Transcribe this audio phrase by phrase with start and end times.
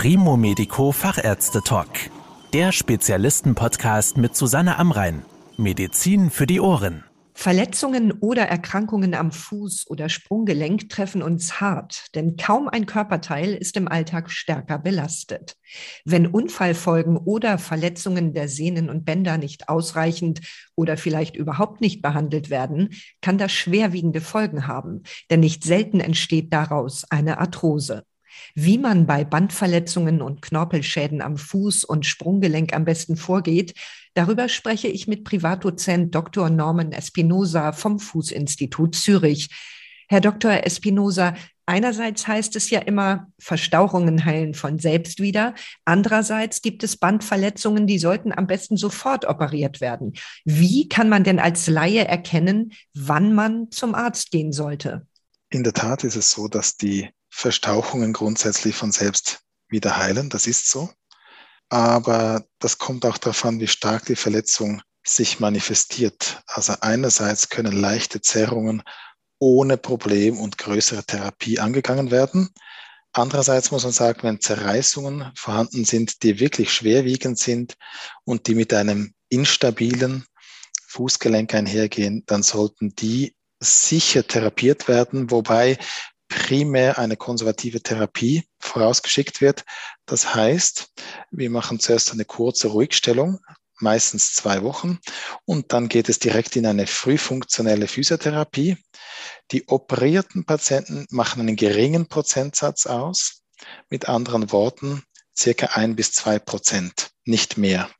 [0.00, 1.88] Primo Medico Fachärzte Talk.
[2.52, 5.24] Der Spezialisten-Podcast mit Susanne Amrein.
[5.56, 7.02] Medizin für die Ohren.
[7.34, 13.76] Verletzungen oder Erkrankungen am Fuß oder Sprunggelenk treffen uns hart, denn kaum ein Körperteil ist
[13.76, 15.56] im Alltag stärker belastet.
[16.04, 20.42] Wenn Unfallfolgen oder Verletzungen der Sehnen und Bänder nicht ausreichend
[20.76, 22.90] oder vielleicht überhaupt nicht behandelt werden,
[23.20, 28.04] kann das schwerwiegende Folgen haben, denn nicht selten entsteht daraus eine Arthrose.
[28.54, 33.74] Wie man bei Bandverletzungen und Knorpelschäden am Fuß und Sprunggelenk am besten vorgeht,
[34.14, 36.50] darüber spreche ich mit Privatdozent Dr.
[36.50, 39.48] Norman Espinosa vom Fußinstitut Zürich.
[40.08, 40.64] Herr Dr.
[40.64, 41.34] Espinosa,
[41.66, 45.54] einerseits heißt es ja immer, Verstauchungen heilen von selbst wieder.
[45.84, 50.14] Andererseits gibt es Bandverletzungen, die sollten am besten sofort operiert werden.
[50.46, 55.06] Wie kann man denn als Laie erkennen, wann man zum Arzt gehen sollte?
[55.50, 60.30] In der Tat ist es so, dass die Verstauchungen grundsätzlich von selbst wieder heilen.
[60.30, 60.90] Das ist so.
[61.68, 66.42] Aber das kommt auch darauf an, wie stark die Verletzung sich manifestiert.
[66.46, 68.82] Also einerseits können leichte Zerrungen
[69.38, 72.50] ohne Problem und größere Therapie angegangen werden.
[73.12, 77.74] Andererseits muss man sagen, wenn Zerreißungen vorhanden sind, die wirklich schwerwiegend sind
[78.24, 80.26] und die mit einem instabilen
[80.88, 85.78] Fußgelenk einhergehen, dann sollten die sicher therapiert werden, wobei
[86.28, 89.64] primär eine konservative Therapie vorausgeschickt wird.
[90.06, 90.92] Das heißt,
[91.30, 93.40] wir machen zuerst eine kurze Ruhigstellung,
[93.80, 94.98] meistens zwei Wochen,
[95.44, 98.76] und dann geht es direkt in eine frühfunktionelle Physiotherapie.
[99.50, 103.42] Die operierten Patienten machen einen geringen Prozentsatz aus.
[103.88, 105.02] Mit anderen Worten,
[105.36, 107.90] circa ein bis zwei Prozent, nicht mehr.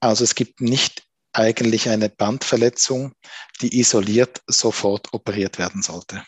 [0.00, 3.12] Also es gibt nicht eigentlich eine Bandverletzung,
[3.60, 6.24] die isoliert sofort operiert werden sollte.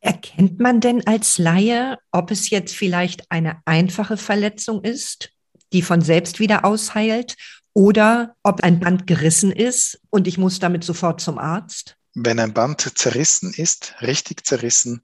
[0.00, 5.30] Erkennt man denn als Laie, ob es jetzt vielleicht eine einfache Verletzung ist,
[5.72, 7.36] die von selbst wieder ausheilt,
[7.74, 11.96] oder ob ein Band gerissen ist und ich muss damit sofort zum Arzt?
[12.14, 15.02] Wenn ein Band zerrissen ist, richtig zerrissen,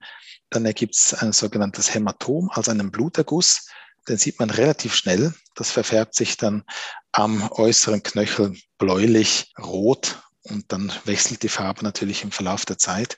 [0.49, 3.69] dann ergibt es ein sogenanntes Hämatom, also einen Bluterguss.
[4.07, 5.33] Den sieht man relativ schnell.
[5.55, 6.63] Das verfärbt sich dann
[7.11, 13.17] am äußeren Knöchel bläulich rot und dann wechselt die Farbe natürlich im Verlauf der Zeit.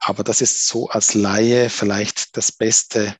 [0.00, 3.16] Aber das ist so als Laie vielleicht das beste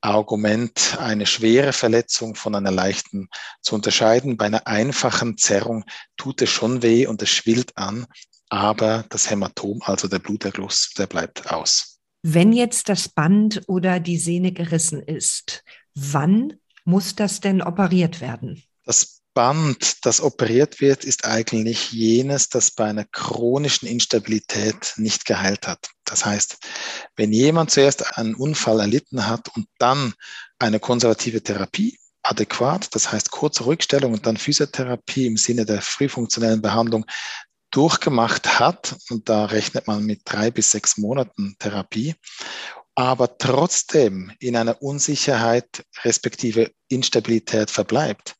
[0.00, 3.28] Argument, eine schwere Verletzung von einer leichten
[3.62, 4.36] zu unterscheiden.
[4.36, 5.84] Bei einer einfachen Zerrung
[6.16, 8.06] tut es schon weh und es schwillt an,
[8.50, 11.98] aber das Hämatom, also der Bluterguss, der bleibt aus.
[12.22, 15.64] Wenn jetzt das Band oder die Sehne gerissen ist,
[15.94, 16.54] wann
[16.84, 18.62] muss das denn operiert werden?
[18.84, 25.66] Das Band, das operiert wird, ist eigentlich jenes, das bei einer chronischen Instabilität nicht geheilt
[25.66, 25.90] hat.
[26.04, 26.58] Das heißt,
[27.16, 30.14] wenn jemand zuerst einen Unfall erlitten hat und dann
[30.58, 36.62] eine konservative Therapie adäquat, das heißt kurze Rückstellung und dann Physiotherapie im Sinne der frühfunktionellen
[36.62, 37.04] Behandlung
[37.70, 42.14] durchgemacht hat, und da rechnet man mit drei bis sechs Monaten Therapie,
[42.94, 48.36] aber trotzdem in einer Unsicherheit respektive Instabilität verbleibt,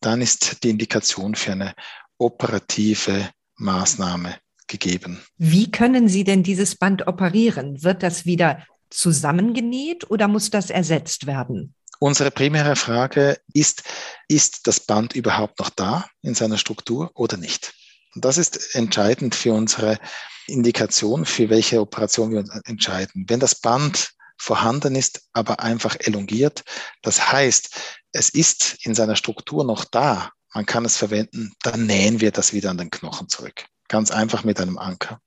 [0.00, 1.74] dann ist die Indikation für eine
[2.18, 5.20] operative Maßnahme gegeben.
[5.36, 7.82] Wie können Sie denn dieses Band operieren?
[7.82, 11.74] Wird das wieder zusammengenäht oder muss das ersetzt werden?
[11.98, 13.82] Unsere primäre Frage ist,
[14.28, 17.72] ist das Band überhaupt noch da in seiner Struktur oder nicht?
[18.14, 19.98] Und das ist entscheidend für unsere
[20.46, 23.24] Indikation, für welche Operation wir uns entscheiden.
[23.28, 26.64] Wenn das Band vorhanden ist, aber einfach elongiert,
[27.02, 27.70] das heißt,
[28.12, 32.52] es ist in seiner Struktur noch da, man kann es verwenden, dann nähen wir das
[32.52, 33.66] wieder an den Knochen zurück.
[33.88, 35.20] Ganz einfach mit einem Anker.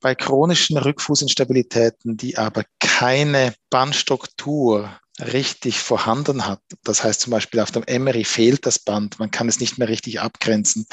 [0.00, 7.70] Bei chronischen Rückfußinstabilitäten, die aber keine Bandstruktur richtig vorhanden hat, das heißt zum Beispiel auf
[7.70, 10.86] dem Emery fehlt das Band, man kann es nicht mehr richtig abgrenzen,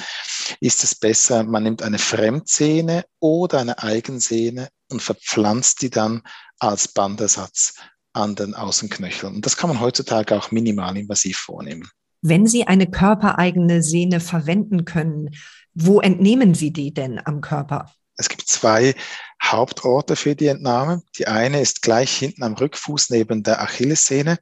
[0.61, 6.21] ist es besser, man nimmt eine Fremdsehne oder eine Eigensehne und verpflanzt die dann
[6.59, 7.75] als Bandersatz
[8.13, 9.35] an den Außenknöcheln.
[9.35, 11.89] Und das kann man heutzutage auch minimal invasiv vornehmen.
[12.21, 15.31] Wenn Sie eine körpereigene Sehne verwenden können,
[15.73, 17.91] wo entnehmen Sie die denn am Körper?
[18.15, 18.95] Es gibt zwei
[19.43, 21.03] Hauptorte für die Entnahme.
[21.17, 24.39] Die eine ist gleich hinten am Rückfuß neben der Achillessehne.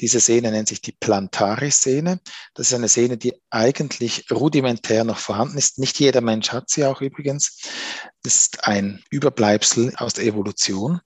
[0.00, 2.20] Diese Sehne nennt sich die Plantaris-Sehne.
[2.54, 5.78] Das ist eine Sehne, die eigentlich rudimentär noch vorhanden ist.
[5.78, 7.58] Nicht jeder Mensch hat sie auch übrigens.
[8.22, 11.00] Das ist ein Überbleibsel aus der Evolution.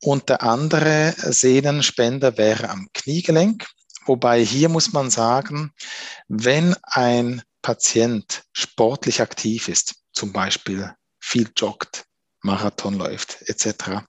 [0.00, 3.66] Und der andere Sehnenspender wäre am Kniegelenk.
[4.06, 5.72] Wobei hier muss man sagen,
[6.26, 12.04] wenn ein Patient sportlich aktiv ist, zum Beispiel viel joggt,
[12.42, 14.04] Marathon läuft etc.,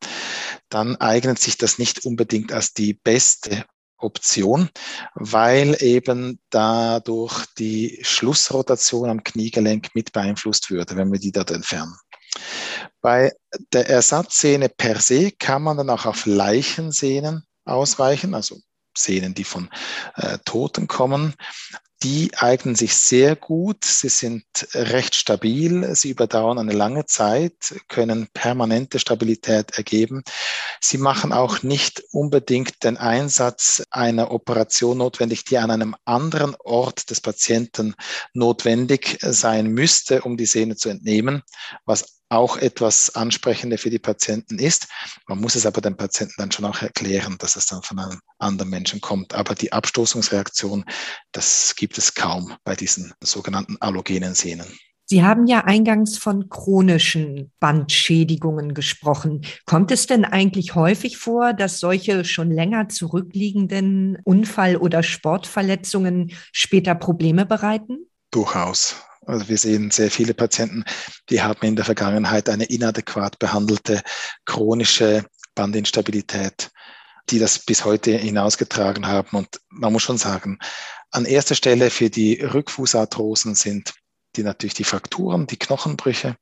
[0.69, 3.65] dann eignet sich das nicht unbedingt als die beste
[3.97, 4.69] Option,
[5.15, 11.95] weil eben dadurch die Schlussrotation am Kniegelenk mit beeinflusst würde, wenn wir die dort entfernen.
[13.01, 13.31] Bei
[13.71, 18.59] der Ersatzsehne per se kann man dann auch auf Leichensehnen ausweichen, also
[18.95, 19.69] Sehnen, die von
[20.15, 21.33] äh, Toten kommen
[22.03, 23.85] die eignen sich sehr gut.
[23.85, 25.95] Sie sind recht stabil.
[25.95, 30.23] Sie überdauern eine lange Zeit, können permanente Stabilität ergeben.
[30.81, 37.09] Sie machen auch nicht unbedingt den Einsatz einer Operation notwendig, die an einem anderen Ort
[37.09, 37.95] des Patienten
[38.33, 41.41] notwendig sein müsste, um die Sehne zu entnehmen,
[41.85, 44.87] was auch etwas ansprechender für die Patienten ist.
[45.27, 48.19] Man muss es aber den Patienten dann schon auch erklären, dass es dann von einem
[48.39, 49.33] anderen Menschen kommt.
[49.33, 50.85] Aber die Abstoßungsreaktion,
[51.31, 54.67] das gibt es kaum bei diesen sogenannten allogenen Sehnen.
[55.05, 59.45] Sie haben ja eingangs von chronischen Bandschädigungen gesprochen.
[59.65, 66.95] Kommt es denn eigentlich häufig vor, dass solche schon länger zurückliegenden Unfall- oder Sportverletzungen später
[66.95, 68.07] Probleme bereiten?
[68.31, 68.95] Durchaus.
[69.25, 70.83] Also wir sehen sehr viele Patienten,
[71.29, 74.01] die haben in der Vergangenheit eine inadäquat behandelte
[74.45, 75.25] chronische
[75.55, 76.71] Bandinstabilität,
[77.29, 79.37] die das bis heute hinausgetragen haben.
[79.37, 80.59] Und man muss schon sagen,
[81.11, 83.93] an erster Stelle für die Rückfußarthrosen sind
[84.35, 86.35] die natürlich die Frakturen, die Knochenbrüche.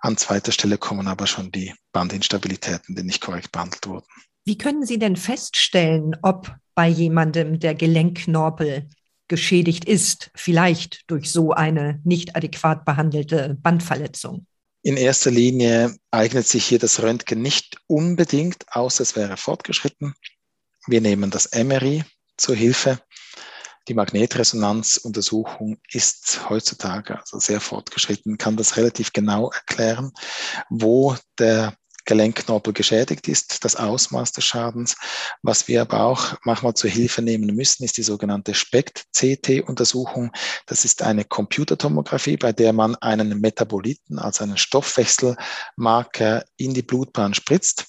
[0.00, 4.06] An zweiter Stelle kommen aber schon die Bandinstabilitäten, die nicht korrekt behandelt wurden.
[4.44, 8.88] Wie können Sie denn feststellen, ob bei jemandem der Gelenkknorpel
[9.28, 14.46] geschädigt ist, vielleicht durch so eine nicht adäquat behandelte Bandverletzung?
[14.82, 20.14] In erster Linie eignet sich hier das Röntgen nicht unbedingt, außer es wäre fortgeschritten.
[20.86, 22.04] Wir nehmen das MRI
[22.36, 23.00] zur Hilfe.
[23.88, 30.12] Die Magnetresonanzuntersuchung ist heutzutage also sehr fortgeschritten, kann das relativ genau erklären,
[30.70, 31.74] wo der
[32.04, 34.96] Gelenkknorpel geschädigt ist, das Ausmaß des Schadens.
[35.42, 40.30] Was wir aber auch manchmal zur Hilfe nehmen müssen, ist die sogenannte SPECT-CT-Untersuchung.
[40.66, 47.34] Das ist eine Computertomographie, bei der man einen Metaboliten, also einen Stoffwechselmarker in die Blutbahn
[47.34, 47.86] spritzt.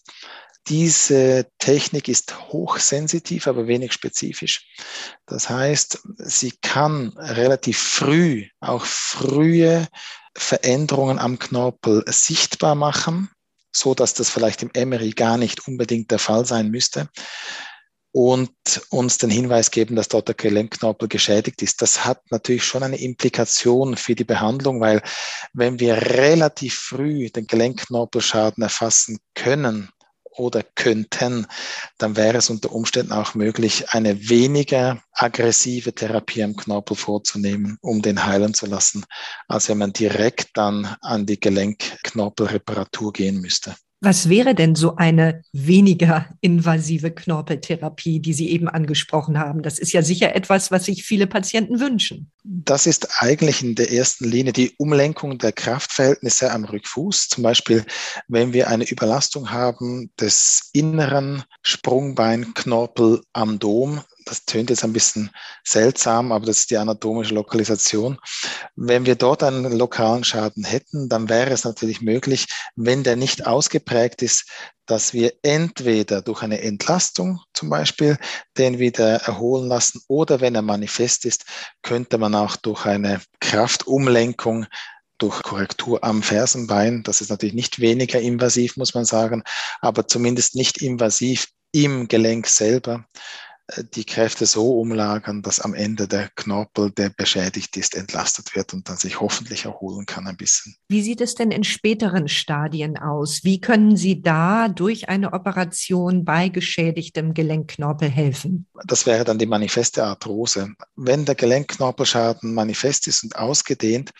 [0.67, 4.67] Diese Technik ist hochsensitiv, aber wenig spezifisch.
[5.27, 9.87] Das heißt, sie kann relativ früh auch frühe
[10.35, 13.29] Veränderungen am Knorpel sichtbar machen
[13.75, 17.09] so dass das vielleicht im MRI gar nicht unbedingt der Fall sein müsste
[18.15, 18.53] und
[18.91, 21.81] uns den Hinweis geben, dass dort der Gelenkknorpel geschädigt ist.
[21.81, 25.01] Das hat natürlich schon eine Implikation für die Behandlung, weil
[25.51, 29.89] wenn wir relativ früh den Gelenkknorpelschaden erfassen können,
[30.37, 31.47] oder könnten,
[31.97, 38.01] dann wäre es unter Umständen auch möglich, eine weniger aggressive Therapie am Knorpel vorzunehmen, um
[38.01, 39.05] den heilen zu lassen,
[39.47, 43.75] als wenn man direkt dann an die Gelenkknorpelreparatur gehen müsste.
[44.05, 49.63] Was wäre denn so eine weniger invasive Knorpeltherapie, die Sie eben angesprochen haben?
[49.63, 52.31] Das ist ja sicher etwas, was sich viele Patienten wünschen.
[52.43, 57.29] Das ist eigentlich in der ersten Linie die Umlenkung der Kraftverhältnisse am Rückfuß.
[57.29, 57.83] Zum Beispiel,
[58.27, 65.29] wenn wir eine Überlastung haben des inneren Sprungbeinknorpel am Dom, das tönt jetzt ein bisschen
[65.63, 68.19] seltsam, aber das ist die anatomische Lokalisation.
[68.75, 73.45] Wenn wir dort einen lokalen Schaden hätten, dann wäre es natürlich möglich, wenn der nicht
[73.45, 74.49] ausgeprägt ist,
[74.87, 78.17] dass wir entweder durch eine Entlastung zum Beispiel
[78.57, 81.45] den wieder erholen lassen oder wenn er manifest ist,
[81.81, 84.67] könnte man auch durch eine Kraftumlenkung
[85.17, 89.43] durch Korrektur am Fersenbein, das ist natürlich nicht weniger invasiv, muss man sagen,
[89.79, 93.05] aber zumindest nicht invasiv im Gelenk selber,
[93.95, 98.87] die Kräfte so umlagern, dass am Ende der Knorpel, der beschädigt ist, entlastet wird und
[98.89, 100.75] dann sich hoffentlich erholen kann ein bisschen.
[100.87, 103.43] Wie sieht es denn in späteren Stadien aus?
[103.43, 108.67] Wie können Sie da durch eine Operation bei geschädigtem Gelenkknorpel helfen?
[108.85, 110.73] Das wäre dann die manifeste Arthrose.
[110.95, 114.11] Wenn der Gelenkknorpelschaden manifest ist und ausgedehnt,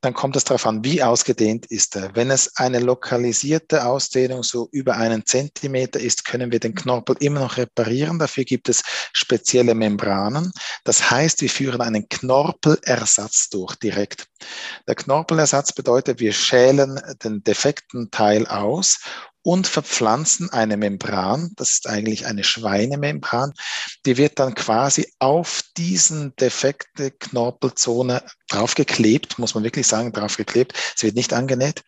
[0.00, 2.14] dann kommt es darauf an, wie ausgedehnt ist er.
[2.14, 7.40] Wenn es eine lokalisierte Ausdehnung so über einen Zentimeter ist, können wir den Knorpel immer
[7.40, 8.18] noch reparieren.
[8.18, 10.52] Dafür gibt es spezielle Membranen.
[10.84, 14.28] Das heißt, wir führen einen Knorpelersatz durch direkt.
[14.86, 19.00] Der Knorpelersatz bedeutet, wir schälen den defekten Teil aus
[19.42, 23.52] und verpflanzen eine Membran, das ist eigentlich eine Schweinemembran,
[24.04, 30.72] die wird dann quasi auf diesen defekte Knorpelzone draufgeklebt, muss man wirklich sagen, draufgeklebt.
[30.96, 31.82] Es wird nicht angenäht.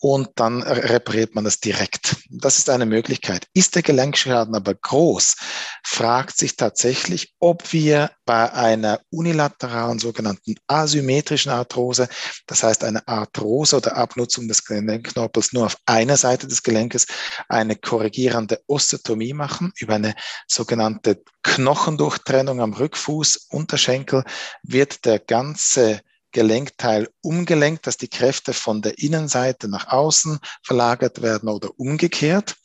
[0.00, 2.16] Und dann repariert man das direkt.
[2.30, 3.46] Das ist eine Möglichkeit.
[3.52, 5.36] Ist der Gelenkschaden aber groß,
[5.82, 12.08] fragt sich tatsächlich, ob wir bei einer unilateralen sogenannten asymmetrischen Arthrose,
[12.46, 17.06] das heißt eine Arthrose oder Abnutzung des Gelenkknorpels nur auf einer Seite des Gelenkes,
[17.48, 20.14] eine korrigierende Osteotomie machen über eine
[20.46, 24.24] sogenannte Knochendurchtrennung am Rückfuß, Unterschenkel,
[24.62, 25.87] wird der ganze
[26.32, 32.56] Gelenkteil umgelenkt, dass die Kräfte von der Innenseite nach außen verlagert werden oder umgekehrt.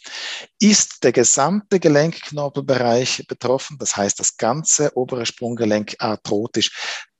[0.60, 6.72] Ist der gesamte Gelenkknorpelbereich betroffen, das heißt das ganze obere Sprunggelenk arthrotisch,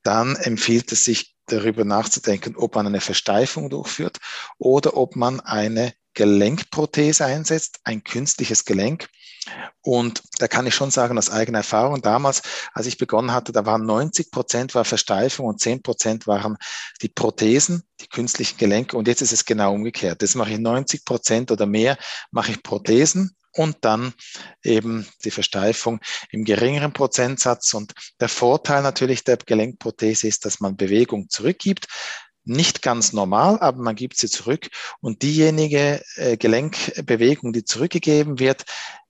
[0.02, 4.18] dann empfiehlt es sich darüber nachzudenken, ob man eine Versteifung durchführt
[4.58, 9.08] oder ob man eine Gelenkprothese einsetzt, ein künstliches Gelenk.
[9.82, 13.66] Und da kann ich schon sagen, aus eigener Erfahrung, damals, als ich begonnen hatte, da
[13.66, 16.56] waren 90 Prozent war Versteifung und 10 Prozent waren
[17.02, 18.96] die Prothesen, die künstlichen Gelenke.
[18.96, 20.22] Und jetzt ist es genau umgekehrt.
[20.22, 21.98] Jetzt mache ich 90 Prozent oder mehr,
[22.30, 24.14] mache ich Prothesen und dann
[24.62, 27.74] eben die Versteifung im geringeren Prozentsatz.
[27.74, 31.86] Und der Vorteil natürlich der Gelenkprothese ist, dass man Bewegung zurückgibt
[32.46, 34.68] nicht ganz normal, aber man gibt sie zurück.
[35.00, 38.64] Und diejenige äh, Gelenkbewegung, die zurückgegeben wird,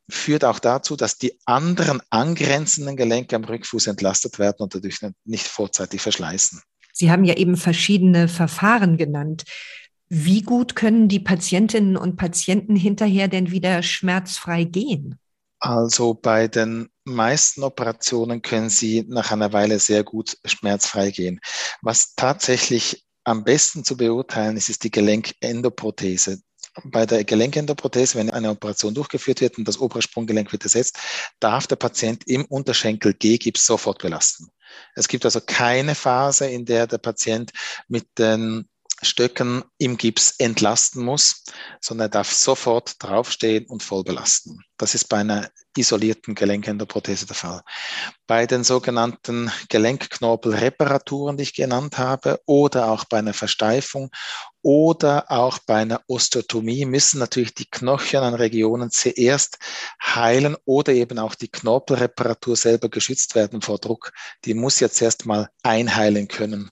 [0.08, 5.46] führt auch dazu, dass die anderen angrenzenden Gelenke am Rückfuß entlastet werden und dadurch nicht
[5.46, 6.61] vorzeitig verschleißen.
[6.92, 9.44] Sie haben ja eben verschiedene Verfahren genannt.
[10.08, 15.18] Wie gut können die Patientinnen und Patienten hinterher denn wieder schmerzfrei gehen?
[15.58, 21.40] Also bei den meisten Operationen können Sie nach einer Weile sehr gut schmerzfrei gehen.
[21.80, 26.42] Was tatsächlich am besten zu beurteilen ist, ist die Gelenkendoprothese.
[26.83, 30.99] Bei der Gelenkendoprothese, wenn eine Operation durchgeführt wird und das obere Sprunggelenk wird ersetzt,
[31.38, 34.49] darf der Patient im Unterschenkel G-Gips sofort belasten.
[34.97, 37.52] Es gibt also keine Phase, in der der Patient
[37.87, 38.69] mit den
[39.02, 41.45] Stöcken im Gips entlasten muss,
[41.81, 44.64] sondern er darf sofort draufstehen und voll belasten.
[44.76, 47.62] Das ist bei einer isolierten Gelenkendoprothese der Fall.
[48.26, 54.11] Bei den sogenannten Gelenkknorpelreparaturen, die ich genannt habe, oder auch bei einer Versteifung
[54.64, 59.59] oder auch bei einer Osteotomie müssen natürlich die knochenen Regionen zuerst
[60.02, 64.12] heilen oder eben auch die Knorpelreparatur selber geschützt werden vor Druck.
[64.47, 66.71] Die muss jetzt erst mal einheilen können.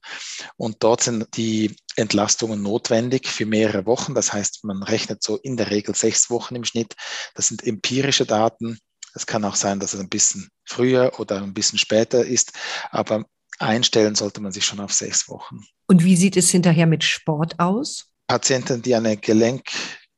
[0.57, 4.15] Und dort sind die Entlastungen notwendig für mehrere Wochen.
[4.15, 6.95] Das heißt, man rechnet so in der Regel sechs Wochen im Schnitt.
[7.35, 8.79] Das sind empirische Daten.
[9.15, 12.53] Es kann auch sein, dass es ein bisschen früher oder ein bisschen später ist,
[12.91, 13.25] aber
[13.59, 15.65] einstellen sollte man sich schon auf sechs Wochen.
[15.87, 18.07] Und wie sieht es hinterher mit Sport aus?
[18.27, 19.17] Patienten, die eine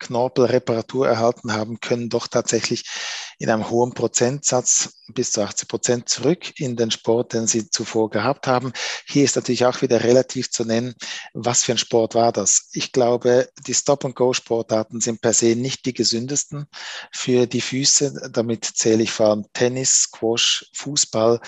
[0.05, 2.85] Gelenkknorpelreparatur erhalten haben, können doch tatsächlich
[3.39, 8.11] in einem hohen Prozentsatz bis zu 80 Prozent zurück in den Sport, den sie zuvor
[8.11, 8.73] gehabt haben.
[9.07, 10.95] Hier ist natürlich auch wieder relativ zu nennen,
[11.33, 12.69] was für ein Sport war das.
[12.73, 16.67] Ich glaube, die Stop-and-Go-Sportarten sind per se nicht die gesündesten
[17.13, 18.31] für die Füße.
[18.33, 21.41] Damit zähle ich vor allem Tennis, Squash, Fußball,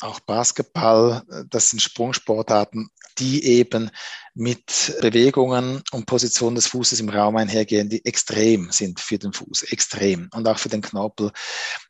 [0.00, 3.90] auch Basketball, das sind Sprungsportarten, die eben
[4.34, 9.62] mit Bewegungen und Position des Fußes im Raum einhergehen, die extrem sind für den Fuß,
[9.70, 11.30] extrem und auch für den Knorpel.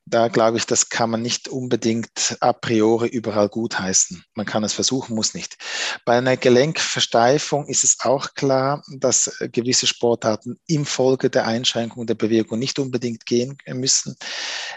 [0.07, 4.23] Da glaube ich, das kann man nicht unbedingt a priori überall gutheißen.
[4.35, 5.57] Man kann es versuchen, muss nicht.
[6.05, 12.17] Bei einer Gelenkversteifung ist es auch klar, dass gewisse Sportarten im Folge der Einschränkung der
[12.17, 14.17] Bewegung nicht unbedingt gehen müssen.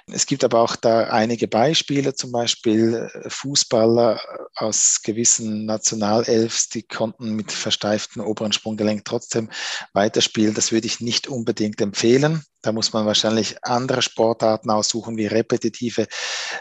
[0.09, 4.21] Es gibt aber auch da einige Beispiele, zum Beispiel Fußballer
[4.55, 9.49] aus gewissen Nationalelfs, die konnten mit versteiften oberen Sprunggelenk trotzdem
[9.93, 10.53] weiterspielen.
[10.53, 12.43] Das würde ich nicht unbedingt empfehlen.
[12.63, 16.07] Da muss man wahrscheinlich andere Sportarten aussuchen, wie repetitive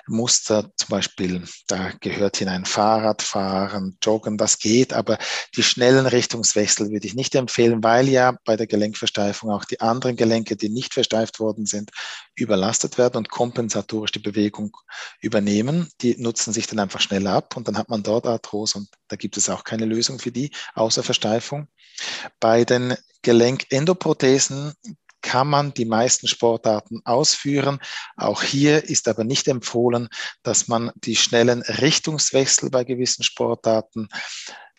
[0.06, 0.70] Muster.
[0.76, 5.18] Zum Beispiel, da gehört hinein Fahrradfahren, Joggen, das geht, aber
[5.56, 10.16] die schnellen Richtungswechsel würde ich nicht empfehlen, weil ja bei der Gelenkversteifung auch die anderen
[10.16, 11.90] Gelenke, die nicht versteift worden sind,
[12.36, 14.76] überlastet werden und kompensatorisch die Bewegung
[15.20, 15.88] übernehmen.
[16.02, 19.16] Die nutzen sich dann einfach schneller ab und dann hat man dort Arthrose und da
[19.16, 20.50] gibt es auch keine Lösung für die,
[20.86, 21.68] außer Versteifung.
[22.40, 24.74] Bei den Gelenkendoprothesen
[25.20, 27.80] kann man die meisten Sportarten ausführen.
[28.16, 30.08] Auch hier ist aber nicht empfohlen,
[30.44, 34.08] dass man die schnellen Richtungswechsel bei gewissen Sportarten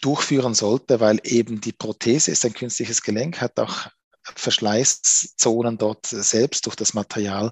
[0.01, 3.87] durchführen sollte, weil eben die Prothese ist ein künstliches Gelenk, hat auch
[4.35, 7.51] Verschleißzonen dort selbst durch das Material.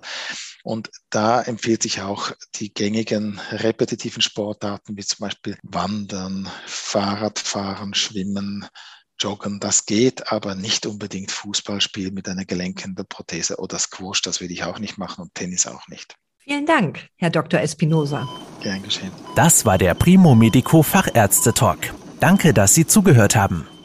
[0.64, 8.68] Und da empfiehlt sich auch die gängigen repetitiven Sportarten wie zum Beispiel Wandern, Fahrradfahren, Schwimmen,
[9.20, 14.42] Joggen, das geht, aber nicht unbedingt Fußball spielen mit einer gelenkenden Prothese oder Squash, das
[14.42, 16.16] würde ich auch nicht machen und Tennis auch nicht.
[16.40, 17.60] Vielen Dank, Herr Dr.
[17.60, 18.28] Espinosa.
[18.62, 19.12] Gern geschehen.
[19.36, 21.94] Das war der Primo Medico Fachärzte Talk.
[22.20, 23.68] Danke, dass Sie zugehört haben.